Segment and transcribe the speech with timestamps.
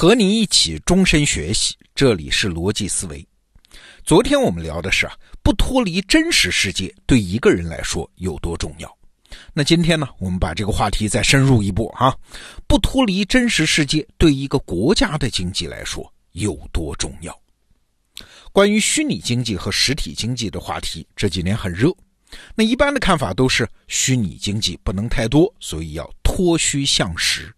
[0.00, 3.26] 和你一起终身学习，这里是逻辑思维。
[4.04, 8.96] 昨天我们聊的是啊，不脱离真实世界对一个人来说有多重要。
[9.52, 12.16] 那今天呢，我们把这个话题再深入一步啊，
[12.68, 17.36] 不脱离真实世界对一个国家的经济来说有多重要？
[18.52, 21.92] 关于虚拟经济和实体经济的话题，这几年很热。
[22.54, 27.52] 那一般的看法都是虚拟经济不能太多，所以要脱虚向实。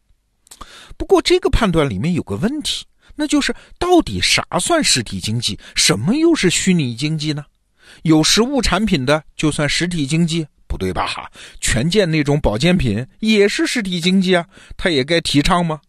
[0.97, 2.85] 不过这个判断里面有个问题，
[3.17, 7.45] 那就是到底啥算实体经济，什么又是虚拟经济呢？
[8.03, 10.47] 有实物产品的就算实体经济？
[10.67, 11.07] 不对吧？
[11.07, 11.29] 哈，
[11.61, 15.81] 权健那种保健品也是实体经济啊，它也该提倡吗？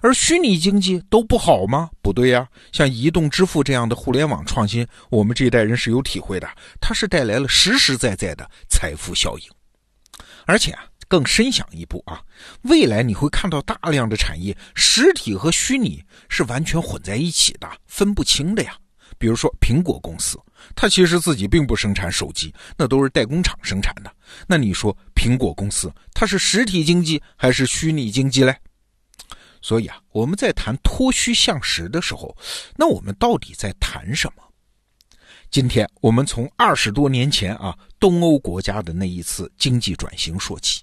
[0.00, 1.90] 而虚拟经济都不好吗？
[2.00, 6.48] 不对呀，像移动支付这样的互联网创新，我们这一代人是有体会的，
[6.80, 9.44] 它是带来了实实在在的财富效应，
[10.46, 10.84] 而且啊。
[11.10, 12.22] 更深想一步啊，
[12.62, 18.78] 未来你会看到大量的产业，实体和虚拟是完全混在一起的，分不清的呀。
[19.18, 20.38] 比如说苹果公司，
[20.76, 24.14] 它其实自己并不生产手机，那都是代工厂生产的。
[24.46, 28.56] 那你说苹果公司它是实体经济还是虚拟经济嘞？
[29.60, 32.34] 所以啊，我们在谈脱虚向实的时候，
[32.76, 34.44] 那我们到底在谈什么？
[35.50, 40.82] 今天我们从二十多年前啊，东欧国家的那一次经济转型说起。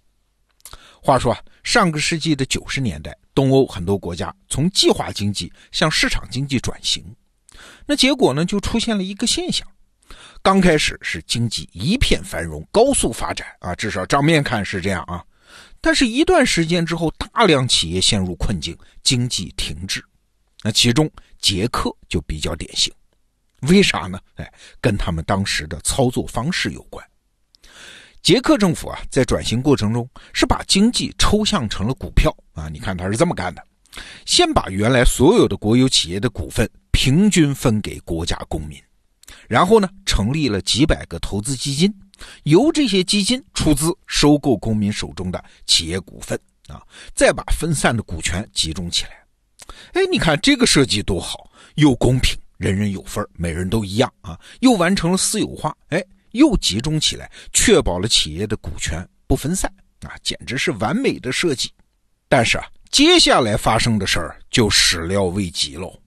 [1.01, 7.03] 话说啊，上个世纪的九十年代，东欧很多国家从计划经济向市场经济转型，
[7.85, 9.67] 那结果呢，就出现了一个现象：
[10.41, 15.23] 刚开始是经济一片繁荣、高速发展啊，至少账面看是这样啊。
[15.79, 20.03] 但是，一段时间之后，大量企业陷入困境，经济停滞。
[20.63, 22.91] 那其中，捷克就比较典型。
[23.61, 24.19] 为啥呢？
[24.35, 27.05] 哎，跟他们当时的操作方式有关。
[28.21, 32.67] 捷克政府啊，在转型过程中是把经济抽象成了股票啊。
[32.67, 33.63] 你看他是这么干的：
[34.25, 38.77] 先把原来所有的国有企业的股份平均分给国家公民，
[39.47, 41.93] 然后呢，成立了几百个投资基金，
[42.43, 46.81] 由这些基金出资收购公民手中的企业股份啊，
[47.15, 49.11] 再把分散的股权集中起来。
[49.93, 55.73] 哎，你看这个设计多好，又公平，人人有份每人都一样啊，又完成了私有化。
[55.89, 56.03] 哎。
[56.31, 59.71] 又集中起来，确保了企业的股权不分散
[60.01, 61.71] 啊，简直是完美的设计。
[62.29, 65.97] 但是啊，接下来发生的事儿就始料未及喽。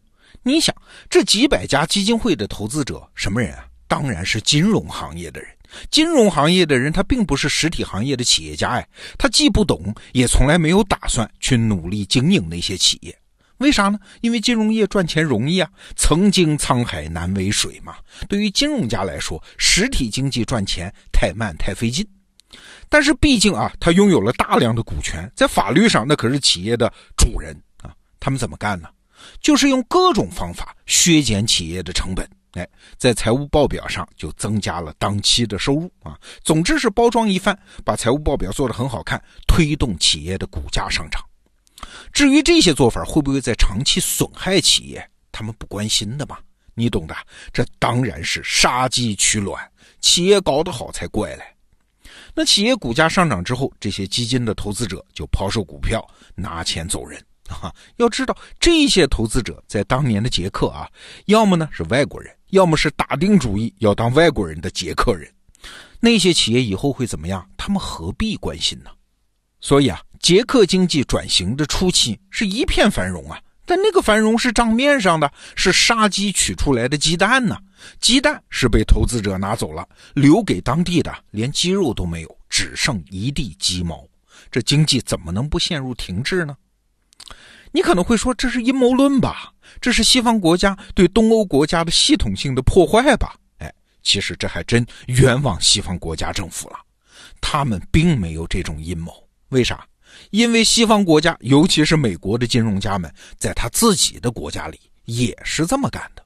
[0.43, 0.75] 你想，
[1.09, 3.67] 这几百家基金会的投资者什么人啊？
[3.87, 5.51] 当然是金融行业的人。
[5.91, 8.89] 金融行业的人，他并不是实体行业的企业家哎，
[9.19, 13.17] 他既不懂，也从来没有打算去努力经营那些企业。
[13.61, 13.99] 为啥呢？
[14.23, 17.97] 因为金融业赚钱容易啊，曾经沧海难为水嘛。
[18.29, 22.07] 对于金融家来说，实体经济赚钱太慢太费劲。
[22.89, 27.93] 但是毕竟啊，他拥有了大量的股权，在法律上那可是企业的主人啊。
[28.19, 28.89] 他们怎么干呢？
[29.43, 32.67] 就是用各种方法削减企业的成本，哎，
[32.97, 36.19] 在财务报表上就增加了当期的收入啊。
[36.43, 41.23] 总之是包装一番，把财务报表做得很好看，推动企业的股价上涨。
[42.13, 46.39] 至于这些做法会不会在长期损害企业，他们不关心的嘛？
[46.75, 47.15] 你懂的，
[47.53, 49.71] 这当然是杀鸡取卵，
[50.01, 51.43] 企业搞得好才怪嘞。
[52.35, 57.75] 那企业股价上涨之后，这些基金的投资者就抛售股票，拿钱走人啊！
[57.99, 60.89] 要知道，这些投资者在当年的捷克啊，
[61.27, 65.31] 要么呢是外国人，要么是打定主意要当外国人的捷克人。
[65.99, 67.47] 那些企业以后会怎么样？
[67.57, 68.91] 他们何必关心呢？
[69.61, 70.01] 所以啊。
[70.21, 77.57] 捷克经济转型的初期是一片繁荣啊，但那个繁荣是账面上的，是杀鸡取出来的鸡蛋呢。
[77.99, 84.07] 鸡蛋是被投资者拿走了，留给当地的连鸡肉都没有，只剩一地鸡毛。
[84.51, 86.55] 这经济怎么能不陷入停滞呢？
[87.73, 89.53] 你可能会说这是阴谋论吧？
[89.81, 93.35] 这是西方国家对东欧国家的系统性的破坏吧？
[93.59, 96.77] 哎，其实这还真冤枉西方国家政府了，
[97.41, 99.13] 他们并没有这种阴谋。
[99.49, 99.87] 为啥？
[100.31, 106.25] 因为西方国家，尤其是美国的金融家们，在他自己的国家里也是这么干的。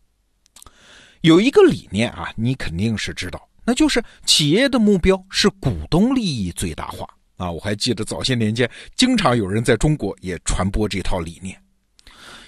[1.22, 7.50] 有一个理念啊，你肯定是知道，那就是企业的目标是股东利益最大化啊。
[7.50, 11.58] 我还记得早些年间，经常有人在中国也传播这套理念。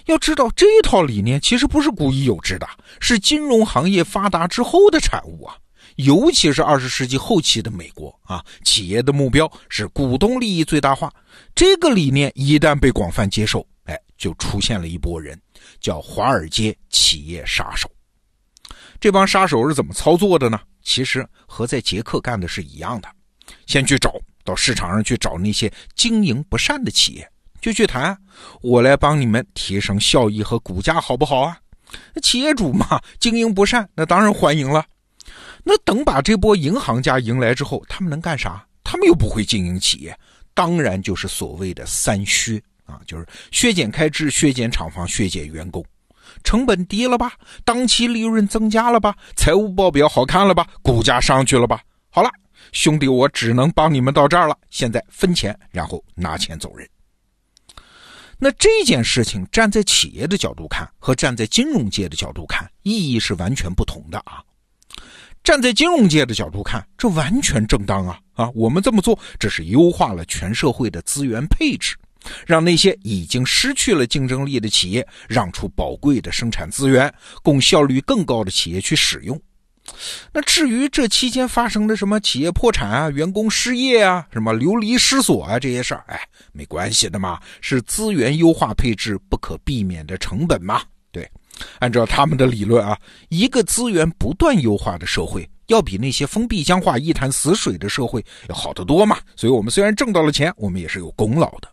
[0.05, 2.69] 要知道，这套理念其实不是古已有之的，
[3.01, 5.57] 是金融行业发达之后的产物啊。
[5.97, 11.13] 尤其是二十世纪后期的美国啊，企业的目标是股东利益最大化。
[11.55, 15.39] 这个理念一旦被广泛接受，哎，就出现了一波人，
[15.81, 17.91] 叫华尔街企业杀手。
[19.01, 20.61] 这帮杀手是怎么操作的呢？
[20.83, 23.09] 其实和在捷克干的是一样的，
[23.67, 24.15] 先去找
[24.45, 27.29] 到市场上去找那些经营不善的企业，
[27.61, 28.17] 就去谈，
[28.61, 31.59] 我来帮你们提升效益和股价，好不好啊？
[32.23, 34.85] 企业主嘛，经营不善，那当然欢迎了。
[35.69, 38.65] 那等把这波银行家迎来之后，他们能干啥？
[38.85, 40.17] 他们又不会经营企业，
[40.55, 45.85] 当然就是所谓的三削啊，就是削减开支、削减厂房、削减员工，
[46.45, 47.33] 成本低了吧？
[47.65, 49.17] 当期利润增加了吧？
[49.35, 50.65] 财务报表好看了吧？
[50.83, 51.83] 股价上去了吧？
[52.11, 52.31] 好了，
[52.71, 54.57] 兄弟，我只能帮你们到这儿了。
[54.71, 56.89] 现在分钱，然后拿钱走人。
[58.39, 64.45] 那这件事情站在企业的角度看，和站在金融界的角度看，意义是完全不同的啊。
[65.47, 68.19] 站在金融界的角度看，这完全正当啊！
[68.35, 71.95] 啊，我们这么做，这是优化了全社会的资源配置，
[72.45, 77.15] 让那些已经失去了竞争力的企业让出宝贵的生产资源，
[77.45, 79.41] 供效率更高的企业去使用。
[80.33, 86.21] 那至于这期间发生的什么企业破产啊、员工失业啊、什么流离失所啊这些事儿，哎，
[86.51, 90.83] 没关系的嘛，是资源优化配置不可避免的成本嘛。
[91.13, 91.31] 对
[91.79, 92.99] 按照他们的理论啊，
[93.29, 99.19] 一个资源不断优化的社会，要比那些封闭僵化、一潭死水的社会要好得多嘛。
[99.37, 101.69] 所以，我们虽然挣到了钱，我们也是有功劳的。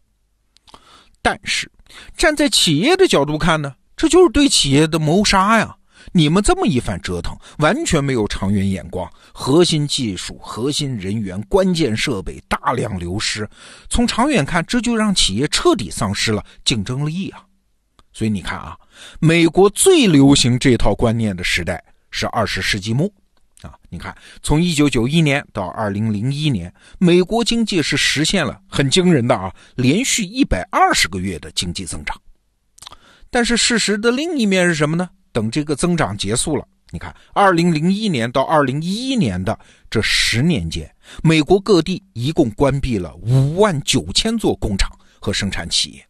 [1.21, 1.71] 但是，
[2.17, 5.75] 站在企业的角度看呢，这就是对企业的谋杀呀！
[6.11, 13.49] 你们这么一番折腾，完全没有长远眼光，核心技术、核心人员、关键设备大量流失，
[13.89, 17.45] 从长远看，这就让企业彻底丧失了竞争力啊！
[18.13, 18.77] 所以你看啊。
[19.19, 23.11] 美国最流行这套观念的时代是二十世纪末，
[23.63, 32.15] 啊，你看，从一九九一年到二零零一年，美国经济是实现了很惊人的啊，连续一百二十个月的经济增长。
[33.29, 35.09] 但是事实的另一面是什么呢？
[35.31, 39.57] 等这个增长结束了，你看，二零零一年到二零一一年的
[39.89, 40.89] 这十年间，
[41.23, 44.87] 美国各地一共关闭了五万九千座工厂
[45.19, 46.07] 和生产企业。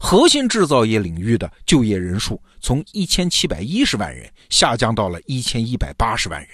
[0.00, 6.50] 核心制造业领域的就业人数从一千七百一十万人下降到了一千一百八十万人，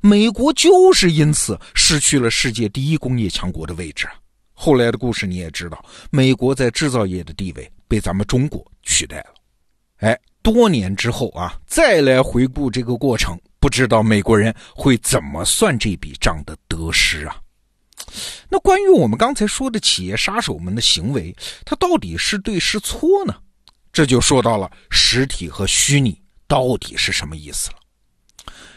[0.00, 4.14] 美国就是因此失去了世界第一工业强国的位置啊！
[4.52, 9.34] 后来的故事你也知道，美国在制造业的地位被咱们中国取代了。
[9.98, 17.36] 哎，多年之后啊，再来回顾这个过程，不知道美国人会怎么算这笔账的得失啊？
[18.48, 21.34] 那关于我们刚才说的企业杀手们的行为，
[21.64, 23.34] 它到底是对是错呢？
[23.92, 27.76] 这就说到了实体和虚拟到底是什么意思了。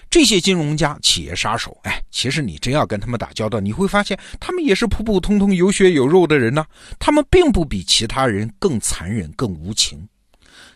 [0.09, 6.63] 这些金融家、企业杀手，哎，其实你真要跟他们打交道，你会发现他们也是普普通通、有血有肉的人呢。
[6.99, 10.07] 他们并不比其他人更残忍、更无情。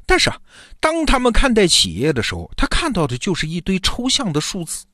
[0.08, 0.38] 但是啊，
[0.80, 4.86] 当他们看待企业的时候，他看到的就是一堆抽象的数字。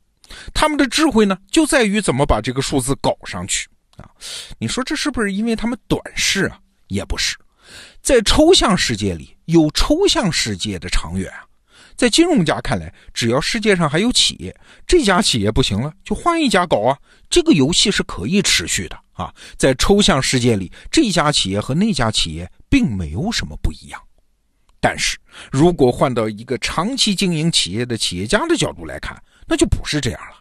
[0.53, 4.09] 他们的智慧呢，就在于怎么把这个数字搞上去啊！
[4.57, 6.59] 你说这是不是因为他们短视啊？
[6.88, 7.35] 也不是，
[8.01, 11.45] 在抽象世界里有抽象世界的长远啊。
[11.95, 14.56] 在金融家看来，只要世界上还有企业，
[14.88, 16.97] 这家企业不行了，就换一家搞啊。
[17.30, 19.31] 这个游戏是可以持续的啊。
[19.57, 24.01] 在抽象世界里，这家企业和那家企业并没有什么不一样。
[24.80, 25.18] 但是
[25.51, 29.15] 如果换到一个长期经营企业的企业家的角度来看，
[29.48, 30.38] 那就不是这样了，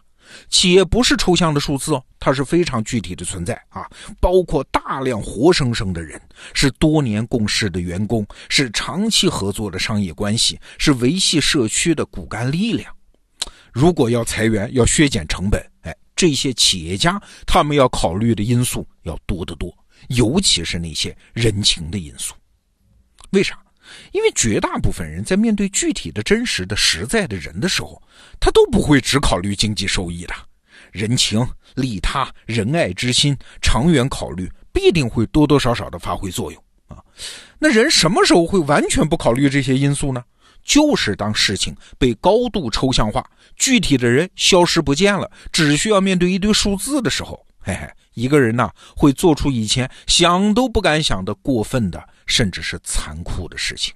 [0.49, 3.89] 企业不是抽象的数字哦，它是非常具体的存在啊，
[4.19, 6.21] 包括大量活生生的人，
[6.53, 12.93] 是多年共事的员工，是长期合作的商业关系，是维系社区的骨干力量。
[13.71, 19.75] 如果要裁员，要削减成本，哎，这些企业家他们要考虑的因素要多得多，
[20.09, 22.33] 尤其是那些人情的因素。
[23.31, 23.62] 为啥？
[24.11, 28.01] 因为绝大部分人在面对具体的真实的实在的人的时候，
[28.39, 30.33] 他都不会只考虑经济收益的，
[30.91, 36.97] 人情、利他、仁爱之心，长远考虑必定会多多少少的发挥作用啊。
[37.59, 40.23] 那人什么时候会完全不考虑这些因素呢？
[40.63, 52.09] 就是当事情被高度抽象化，具体的人消失不见了，只需要面对一堆数字的时候，嘿嘿，一个人呐会做出以前想都不敢想的过分的。
[52.25, 53.93] 甚至是残酷的事情，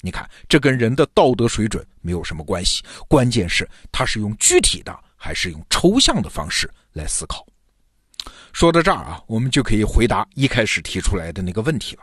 [0.00, 7.46] 你看，这跟人的道德水准没有什么关系，关键是他是用具体的还是用抽象的方式来思考。
[8.54, 12.02] 说到这儿啊，我们就可以回答一开始提出来的那个问题了：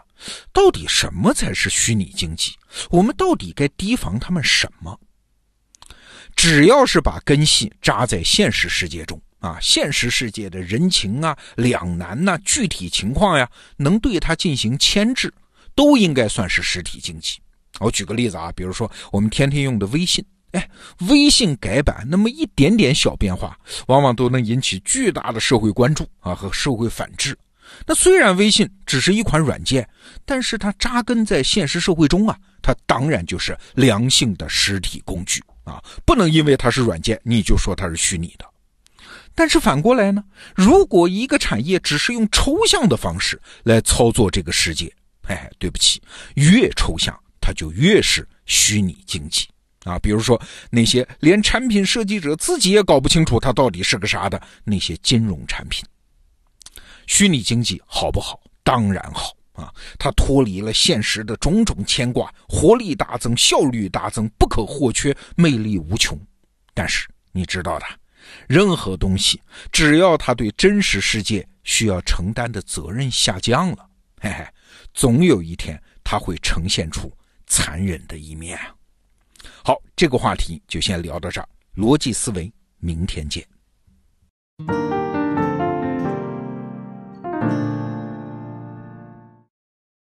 [0.53, 2.55] 到底什么才是虚拟经济？
[2.91, 4.99] 我们到底该提防他们什么？
[6.35, 13.47] 只要是把根系扎在现实世界中啊，现实世界的人情啊、两难呐、具体情况呀，
[13.77, 15.31] 能对它进行牵制。
[15.75, 17.39] 都应该算是实体经济。
[17.79, 20.69] 我举个例子啊，比如说我们天天用的微信，哎，
[21.09, 23.57] 微信改版那么一点点小变化，
[23.87, 27.35] 往往都能引起巨大的社会关注啊和社会反制。
[27.87, 29.89] 那虽然微信只是一款软件，
[30.25, 38.45] 但是它扎根在现实社会中啊，它当然就是良性的实体工具啊，不能因为它是软件你就说它是虚拟的。
[39.35, 40.23] 但是反过来呢，
[40.55, 46.01] 如果一个产业只是用抽象的方式来操作这个世界，哎，对不起，
[46.35, 49.47] 越抽象它就越是虚拟经济
[49.85, 49.97] 啊。
[49.99, 55.83] 比如说那些连产品设计者自己也搞不清楚它到底是个啥的那些金融产品。
[57.07, 58.39] 虚拟经济好不好？
[58.63, 59.73] 当然好啊！
[59.99, 66.17] 它脱离了现实的种种牵挂，活力大增，效率大增，不可或缺，魅力无穷。
[66.73, 67.85] 但是你知道的，
[68.47, 73.89] 任何东西只要他对真实世界需要承担的责任下降了，
[74.19, 74.45] 嘿嘿，
[74.93, 77.11] 总有一天他会呈现出
[77.47, 78.59] 残忍的一面。
[79.63, 81.47] 好，这个话题就先聊到这儿。
[81.75, 83.45] 逻辑思维，明天见。